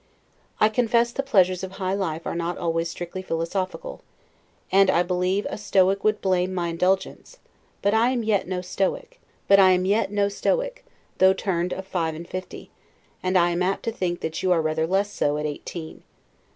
[0.59, 4.01] I confess the pleasures of high life are not always strictly philosophical;
[4.71, 7.37] and I believe a Stoic would blame, my indulgence;
[7.83, 9.19] but I am yet no Stoic,
[9.51, 12.71] though turned of five and fifty;
[13.21, 16.01] and I am apt to think that you are rather less so, at eighteen.